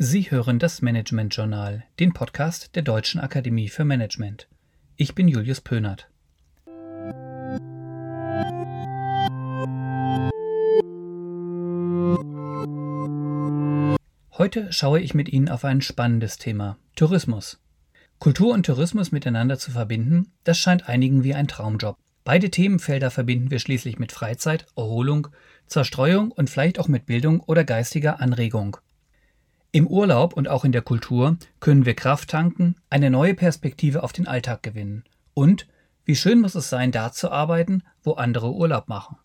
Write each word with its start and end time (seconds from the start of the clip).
Sie 0.00 0.30
hören 0.30 0.60
das 0.60 0.80
Management 0.80 1.34
Journal, 1.34 1.82
den 1.98 2.12
Podcast 2.12 2.76
der 2.76 2.84
Deutschen 2.84 3.20
Akademie 3.20 3.68
für 3.68 3.84
Management. 3.84 4.46
Ich 4.94 5.16
bin 5.16 5.26
Julius 5.26 5.60
Pönert. 5.60 6.08
Heute 14.38 14.72
schaue 14.72 15.00
ich 15.00 15.14
mit 15.14 15.28
Ihnen 15.30 15.48
auf 15.48 15.64
ein 15.64 15.80
spannendes 15.80 16.38
Thema, 16.38 16.78
Tourismus. 16.94 17.60
Kultur 18.20 18.54
und 18.54 18.66
Tourismus 18.66 19.10
miteinander 19.10 19.58
zu 19.58 19.72
verbinden, 19.72 20.30
das 20.44 20.58
scheint 20.58 20.88
einigen 20.88 21.24
wie 21.24 21.34
ein 21.34 21.48
Traumjob. 21.48 21.96
Beide 22.22 22.50
Themenfelder 22.50 23.10
verbinden 23.10 23.50
wir 23.50 23.58
schließlich 23.58 23.98
mit 23.98 24.12
Freizeit, 24.12 24.66
Erholung, 24.76 25.26
Zerstreuung 25.66 26.30
und 26.30 26.48
vielleicht 26.50 26.78
auch 26.78 26.86
mit 26.86 27.06
Bildung 27.06 27.40
oder 27.40 27.64
geistiger 27.64 28.20
Anregung. 28.20 28.76
Im 29.78 29.86
Urlaub 29.86 30.32
und 30.32 30.48
auch 30.48 30.64
in 30.64 30.72
der 30.72 30.82
Kultur 30.82 31.36
können 31.60 31.86
wir 31.86 31.94
Kraft 31.94 32.30
tanken, 32.30 32.74
eine 32.90 33.10
neue 33.10 33.34
Perspektive 33.34 34.02
auf 34.02 34.12
den 34.12 34.26
Alltag 34.26 34.64
gewinnen. 34.64 35.04
Und 35.34 35.68
wie 36.04 36.16
schön 36.16 36.40
muss 36.40 36.56
es 36.56 36.68
sein, 36.68 36.90
da 36.90 37.12
zu 37.12 37.30
arbeiten, 37.30 37.84
wo 38.02 38.14
andere 38.14 38.52
Urlaub 38.52 38.88
machen. 38.88 39.18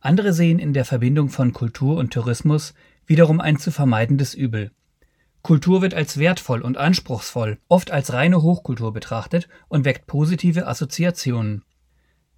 Andere 0.00 0.32
sehen 0.32 0.58
in 0.58 0.72
der 0.72 0.84
Verbindung 0.84 1.28
von 1.28 1.52
Kultur 1.52 1.96
und 1.98 2.12
Tourismus 2.12 2.74
wiederum 3.06 3.40
ein 3.40 3.60
zu 3.60 3.70
vermeidendes 3.70 4.34
Übel. 4.34 4.72
Kultur 5.42 5.80
wird 5.80 5.94
als 5.94 6.18
wertvoll 6.18 6.60
und 6.60 6.76
anspruchsvoll, 6.76 7.58
oft 7.68 7.92
als 7.92 8.12
reine 8.12 8.42
Hochkultur 8.42 8.92
betrachtet 8.92 9.46
und 9.68 9.84
weckt 9.84 10.08
positive 10.08 10.66
Assoziationen. 10.66 11.62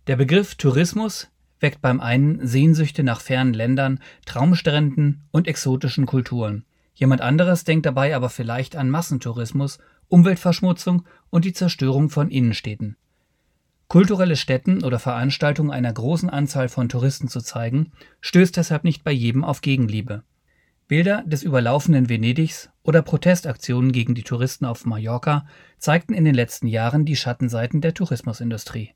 Der 0.07 0.16
Begriff 0.16 0.57
Tourismus 0.57 1.30
weckt 1.60 1.80
beim 1.80 2.01
einen 2.01 2.46
Sehnsüchte 2.46 3.02
nach 3.02 3.20
fernen 3.20 3.55
Ländern, 3.55 4.01
Traumstränden 4.24 5.23
und 5.30 5.48
exotischen 5.48 6.06
Kulturen. 6.06 6.65
Jemand 6.95 7.20
anderes 7.20 7.65
denkt 7.65 7.87
dabei 7.87 8.16
aber 8.16 8.30
vielleicht 8.30 8.77
an 8.77 8.91
Massentourismus, 8.91 9.79
Umweltverschmutzung 10.09 11.04
und 11.30 11.45
die 11.45 11.52
Zerstörung 11.52 12.10
von 12.10 12.30
Innenstädten. 12.30 12.96
Kulturelle 13.88 14.37
Stätten 14.37 14.82
oder 14.82 14.98
Veranstaltungen 14.98 15.71
einer 15.71 15.93
großen 15.93 16.29
Anzahl 16.29 16.68
von 16.68 16.88
Touristen 16.88 17.29
zu 17.29 17.40
zeigen, 17.40 17.93
stößt 18.20 18.57
deshalb 18.57 18.82
nicht 18.82 19.04
bei 19.04 19.13
jedem 19.13 19.45
auf 19.45 19.60
Gegenliebe. 19.60 20.24
Bilder 20.88 21.23
des 21.26 21.43
überlaufenden 21.43 22.09
Venedigs 22.09 22.70
oder 22.82 23.02
Protestaktionen 23.02 23.93
gegen 23.93 24.15
die 24.15 24.23
Touristen 24.23 24.65
auf 24.65 24.87
Mallorca 24.87 25.46
zeigten 25.79 26.15
in 26.15 26.24
den 26.24 26.35
letzten 26.35 26.68
Jahren 26.68 27.04
die 27.04 27.16
Schattenseiten 27.16 27.80
der 27.80 27.95
Tourismusindustrie. 27.95 28.93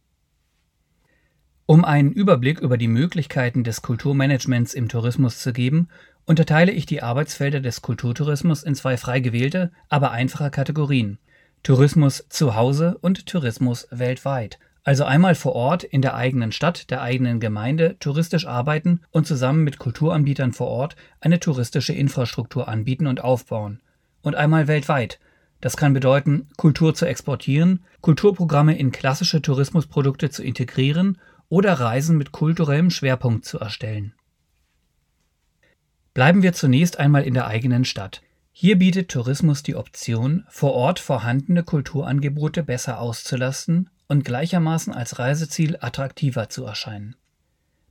Um 1.71 1.85
einen 1.85 2.11
Überblick 2.11 2.59
über 2.59 2.77
die 2.77 2.89
Möglichkeiten 2.89 3.63
des 3.63 3.81
Kulturmanagements 3.81 4.75
im 4.75 4.89
Tourismus 4.89 5.39
zu 5.39 5.53
geben, 5.53 5.87
unterteile 6.27 6.73
ich 6.73 6.85
die 6.85 7.01
Arbeitsfelder 7.01 7.61
des 7.61 7.81
Kulturtourismus 7.81 8.65
in 8.65 8.75
zwei 8.75 8.97
frei 8.97 9.21
gewählte, 9.21 9.71
aber 9.89 10.11
einfache 10.11 10.51
Kategorien. 10.51 11.19
Tourismus 11.63 12.27
zu 12.29 12.57
Hause 12.57 12.98
und 13.03 13.27
Tourismus 13.27 13.87
weltweit. 13.93 14.59
Also 14.83 15.05
einmal 15.05 15.37
vor 15.37 15.53
Ort 15.53 15.85
in 15.85 16.03
der 16.03 16.17
eigenen 16.17 16.51
Stadt, 16.51 16.91
der 16.91 17.03
eigenen 17.03 17.39
Gemeinde 17.39 17.97
touristisch 18.01 18.48
arbeiten 18.48 19.03
und 19.13 19.29
zusammen 19.29 19.63
mit 19.63 19.79
Kulturanbietern 19.79 20.53
vor 20.53 20.67
Ort 20.67 20.97
eine 21.21 21.39
touristische 21.39 21.93
Infrastruktur 21.93 22.67
anbieten 22.67 23.07
und 23.07 23.23
aufbauen. 23.23 23.81
Und 24.23 24.35
einmal 24.35 24.67
weltweit. 24.67 25.21
Das 25.61 25.77
kann 25.77 25.93
bedeuten, 25.93 26.48
Kultur 26.57 26.95
zu 26.97 27.07
exportieren, 27.07 27.85
Kulturprogramme 28.01 28.77
in 28.77 28.91
klassische 28.91 29.41
Tourismusprodukte 29.41 30.31
zu 30.31 30.43
integrieren 30.43 31.19
oder 31.51 31.75
Reisen 31.75 32.17
mit 32.17 32.33
kulturellem 32.33 32.89
Schwerpunkt 32.89 33.45
zu 33.45 33.59
erstellen. 33.59 34.15
Bleiben 36.15 36.42
wir 36.42 36.55
zunächst 36.55 36.98
einmal 36.98 37.25
in 37.25 37.34
der 37.34 37.47
eigenen 37.47 37.84
Stadt. 37.84 38.23
Hier 38.53 38.79
bietet 38.79 39.11
Tourismus 39.11 39.62
die 39.62 39.77
Option, 39.77 40.45
vor 40.48 40.73
Ort 40.73 40.98
vorhandene 40.98 41.62
Kulturangebote 41.62 42.62
besser 42.62 43.01
auszulasten 43.01 43.91
und 44.09 44.25
gleichermaßen 44.25 44.92
als 44.92 45.19
Reiseziel 45.19 45.77
attraktiver 45.80 46.48
zu 46.48 46.64
erscheinen. 46.64 47.17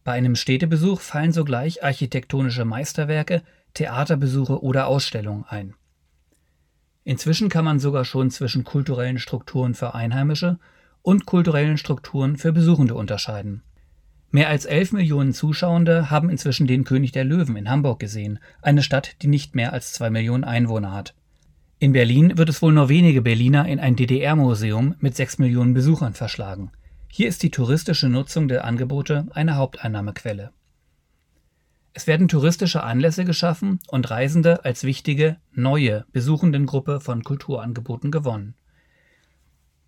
Bei 0.04 0.14
einem 0.14 0.36
Städtebesuch 0.36 1.02
fallen 1.02 1.34
sogleich 1.34 1.84
architektonische 1.84 2.66
Meisterwerke, 2.66 3.44
Theaterbesuche 3.74 4.64
oder 4.64 4.88
Ausstellungen 4.88 5.46
ein. 5.48 5.76
Inzwischen 7.04 7.50
kann 7.50 7.66
man 7.66 7.80
sogar 7.80 8.06
schon 8.06 8.32
zwischen 8.32 8.64
kulturellen 8.64 9.20
Strukturen 9.20 9.74
für 9.74 9.96
Einheimische 9.96 10.60
und 11.02 11.26
kulturellen 11.26 11.78
Strukturen 11.78 12.38
für 12.38 12.52
Besuchende 12.52 12.96
unterscheiden. 12.96 13.64
Mehr 14.32 14.50
als 14.50 14.66
11 14.66 14.92
Millionen 14.92 15.34
Zuschauende 15.34 16.12
haben 16.12 16.30
inzwischen 16.30 16.68
den 16.68 16.84
König 16.84 17.12
der 17.12 17.24
Löwen 17.24 17.56
in 17.56 17.70
Hamburg 17.70 18.00
gesehen, 18.00 18.40
eine 18.62 18.84
Stadt, 18.84 19.16
die 19.22 19.28
nicht 19.28 19.56
mehr 19.56 19.74
als 19.74 19.92
zwei 19.94 20.12
Millionen 20.12 20.44
Einwohner 20.44 20.94
hat. 20.94 21.16
In 21.80 21.94
Berlin 21.94 22.38
wird 22.38 22.50
es 22.50 22.62
wohl 22.62 22.74
nur 22.74 22.90
wenige 22.90 23.22
Berliner 23.22 23.66
in 23.68 23.80
ein 23.80 23.96
DDR-Museum 23.96 24.96
mit 25.00 25.16
sechs 25.16 25.40
Millionen 25.40 25.74
Besuchern 25.74 26.14
verschlagen. 26.14 26.72
Hier 27.08 27.28
ist 27.28 27.42
die 27.42 27.50
touristische 27.50 28.08
Nutzung 28.08 28.48
der 28.48 28.66
Angebote 28.66 29.28
eine 29.32 29.56
Haupteinnahmequelle. 29.56 30.52
Es 31.94 32.06
werden 32.06 32.28
touristische 32.28 32.84
Anlässe 32.84 33.26
geschaffen 33.26 33.80
und 33.88 34.12
Reisende 34.12 34.64
als 34.64 34.84
wichtige, 34.84 35.38
neue 35.52 36.06
Besuchendengruppe 36.12 37.00
von 37.00 37.24
Kulturangeboten 37.24 38.12
gewonnen. 38.12 38.54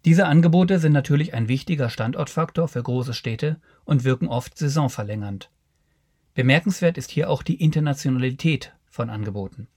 Diese 0.04 0.26
Angebote 0.26 0.80
sind 0.80 0.94
natürlich 0.94 1.34
ein 1.34 1.48
wichtiger 1.48 1.90
Standortfaktor 1.90 2.68
für 2.68 2.82
große 2.82 3.14
Städte 3.14 3.62
und 3.84 4.04
wirken 4.04 4.28
oft 4.28 4.58
saisonverlängernd. 4.58 5.52
Bemerkenswert 6.34 6.98
ist 6.98 7.12
hier 7.12 7.30
auch 7.30 7.44
die 7.44 7.62
Internationalität 7.62 8.74
von 8.90 9.10
Angeboten. 9.10 9.68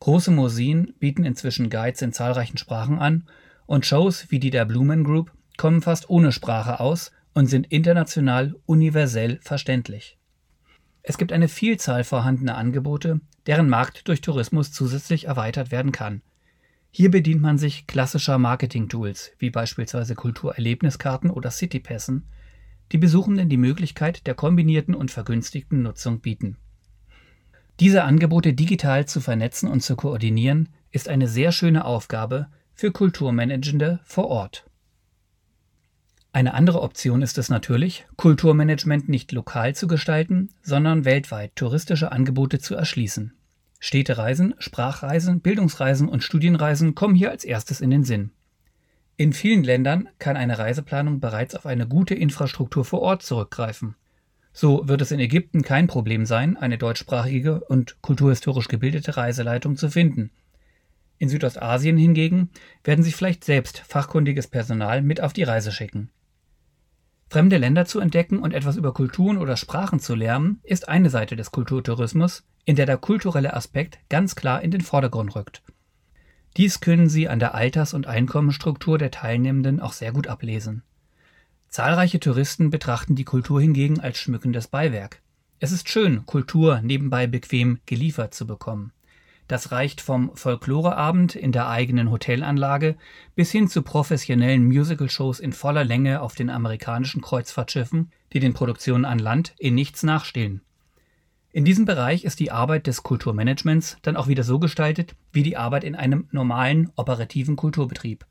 Große 0.00 0.30
Museen 0.30 0.94
bieten 0.98 1.24
inzwischen 1.24 1.70
Guides 1.70 2.02
in 2.02 2.12
zahlreichen 2.12 2.56
Sprachen 2.56 2.98
an 2.98 3.28
und 3.66 3.86
Shows 3.86 4.30
wie 4.30 4.40
die 4.40 4.50
der 4.50 4.64
Blumen 4.64 5.04
Group 5.04 5.30
kommen 5.56 5.82
fast 5.82 6.08
ohne 6.10 6.32
Sprache 6.32 6.80
aus 6.80 7.12
und 7.34 7.46
sind 7.46 7.66
international 7.70 8.56
universell 8.66 9.38
verständlich. 9.42 10.16
Es 11.02 11.18
gibt 11.18 11.32
eine 11.32 11.48
Vielzahl 11.48 12.02
vorhandener 12.02 12.56
Angebote, 12.56 13.20
deren 13.46 13.68
Markt 13.68 14.08
durch 14.08 14.20
Tourismus 14.20 14.72
zusätzlich 14.72 15.26
erweitert 15.26 15.70
werden 15.70 15.92
kann, 15.92 16.22
hier 16.90 17.10
bedient 17.10 17.40
man 17.40 17.56
sich 17.56 17.86
klassischer 17.86 18.38
Marketing-Tools, 18.38 19.32
wie 19.38 19.50
beispielsweise 19.50 20.14
Kulturerlebniskarten 20.14 21.30
oder 21.30 21.50
Citypässen, 21.50 22.26
die 22.92 22.98
Besuchenden 22.98 23.48
die 23.48 23.56
Möglichkeit 23.56 24.26
der 24.26 24.34
kombinierten 24.34 24.94
und 24.94 25.10
vergünstigten 25.10 25.82
Nutzung 25.82 26.20
bieten. 26.20 26.56
Diese 27.78 28.02
Angebote 28.02 28.52
digital 28.52 29.06
zu 29.06 29.20
vernetzen 29.20 29.68
und 29.68 29.80
zu 29.80 29.96
koordinieren, 29.96 30.68
ist 30.90 31.08
eine 31.08 31.28
sehr 31.28 31.52
schöne 31.52 31.84
Aufgabe 31.84 32.48
für 32.74 32.90
Kulturmanagende 32.90 34.00
vor 34.02 34.26
Ort. 34.28 34.66
Eine 36.32 36.54
andere 36.54 36.82
Option 36.82 37.22
ist 37.22 37.38
es 37.38 37.48
natürlich, 37.48 38.06
Kulturmanagement 38.16 39.08
nicht 39.08 39.32
lokal 39.32 39.74
zu 39.74 39.86
gestalten, 39.86 40.50
sondern 40.62 41.04
weltweit 41.04 41.56
touristische 41.56 42.12
Angebote 42.12 42.58
zu 42.58 42.74
erschließen. 42.74 43.32
Städtereisen, 43.80 44.54
Sprachreisen, 44.58 45.40
Bildungsreisen 45.40 46.08
und 46.08 46.22
Studienreisen 46.22 46.94
kommen 46.94 47.14
hier 47.14 47.30
als 47.30 47.44
erstes 47.44 47.80
in 47.80 47.90
den 47.90 48.04
Sinn. 48.04 48.30
In 49.16 49.32
vielen 49.32 49.64
Ländern 49.64 50.08
kann 50.18 50.36
eine 50.36 50.58
Reiseplanung 50.58 51.18
bereits 51.18 51.54
auf 51.54 51.66
eine 51.66 51.88
gute 51.88 52.14
Infrastruktur 52.14 52.84
vor 52.84 53.00
Ort 53.00 53.22
zurückgreifen. 53.22 53.96
So 54.52 54.86
wird 54.86 55.00
es 55.00 55.12
in 55.12 55.20
Ägypten 55.20 55.62
kein 55.62 55.86
Problem 55.86 56.26
sein, 56.26 56.56
eine 56.56 56.76
deutschsprachige 56.76 57.60
und 57.64 58.00
kulturhistorisch 58.02 58.68
gebildete 58.68 59.16
Reiseleitung 59.16 59.76
zu 59.76 59.90
finden. 59.90 60.30
In 61.18 61.28
Südostasien 61.28 61.96
hingegen 61.96 62.50
werden 62.84 63.02
Sie 63.02 63.12
vielleicht 63.12 63.44
selbst 63.44 63.78
fachkundiges 63.78 64.46
Personal 64.48 65.02
mit 65.02 65.22
auf 65.22 65.32
die 65.32 65.42
Reise 65.42 65.72
schicken. 65.72 66.10
Fremde 67.28 67.58
Länder 67.58 67.84
zu 67.84 68.00
entdecken 68.00 68.40
und 68.40 68.52
etwas 68.52 68.76
über 68.76 68.92
Kulturen 68.92 69.38
oder 69.38 69.56
Sprachen 69.56 70.00
zu 70.00 70.14
lernen, 70.14 70.60
ist 70.64 70.88
eine 70.88 71.10
Seite 71.10 71.36
des 71.36 71.52
Kulturtourismus, 71.52 72.42
in 72.64 72.76
der 72.76 72.86
der 72.86 72.98
kulturelle 72.98 73.54
Aspekt 73.54 73.98
ganz 74.08 74.34
klar 74.34 74.62
in 74.62 74.70
den 74.70 74.80
Vordergrund 74.80 75.34
rückt. 75.34 75.62
Dies 76.56 76.80
können 76.80 77.08
Sie 77.08 77.28
an 77.28 77.38
der 77.38 77.54
Alters- 77.54 77.94
und 77.94 78.06
Einkommensstruktur 78.06 78.98
der 78.98 79.10
Teilnehmenden 79.10 79.80
auch 79.80 79.92
sehr 79.92 80.12
gut 80.12 80.26
ablesen. 80.26 80.82
Zahlreiche 81.68 82.18
Touristen 82.18 82.70
betrachten 82.70 83.14
die 83.14 83.24
Kultur 83.24 83.60
hingegen 83.60 84.00
als 84.00 84.18
schmückendes 84.18 84.66
Beiwerk. 84.66 85.22
Es 85.60 85.72
ist 85.72 85.88
schön, 85.88 86.26
Kultur 86.26 86.80
nebenbei 86.82 87.26
bequem 87.26 87.78
geliefert 87.86 88.34
zu 88.34 88.46
bekommen. 88.46 88.92
Das 89.46 89.72
reicht 89.72 90.00
vom 90.00 90.34
Folkloreabend 90.36 91.34
in 91.34 91.52
der 91.52 91.68
eigenen 91.68 92.10
Hotelanlage 92.10 92.96
bis 93.34 93.50
hin 93.50 93.68
zu 93.68 93.82
professionellen 93.82 94.64
Musicalshows 94.64 95.40
in 95.40 95.52
voller 95.52 95.84
Länge 95.84 96.22
auf 96.22 96.34
den 96.34 96.50
amerikanischen 96.50 97.20
Kreuzfahrtschiffen, 97.20 98.12
die 98.32 98.40
den 98.40 98.54
Produktionen 98.54 99.04
an 99.04 99.18
Land 99.18 99.54
in 99.58 99.74
nichts 99.74 100.02
nachstehen. 100.02 100.62
In 101.52 101.64
diesem 101.64 101.84
Bereich 101.84 102.24
ist 102.24 102.38
die 102.38 102.52
Arbeit 102.52 102.86
des 102.86 103.02
Kulturmanagements 103.02 103.96
dann 104.02 104.16
auch 104.16 104.28
wieder 104.28 104.44
so 104.44 104.60
gestaltet 104.60 105.16
wie 105.32 105.42
die 105.42 105.56
Arbeit 105.56 105.82
in 105.82 105.96
einem 105.96 106.28
normalen 106.30 106.92
operativen 106.94 107.56
Kulturbetrieb. 107.56 108.24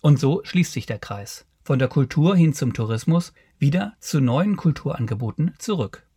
Und 0.00 0.18
so 0.18 0.40
schließt 0.42 0.72
sich 0.72 0.86
der 0.86 0.98
Kreis. 0.98 1.46
Von 1.62 1.78
der 1.78 1.88
Kultur 1.88 2.34
hin 2.34 2.54
zum 2.54 2.72
Tourismus, 2.72 3.32
wieder 3.58 3.94
zu 4.00 4.20
neuen 4.20 4.56
Kulturangeboten 4.56 5.54
zurück. 5.58 6.07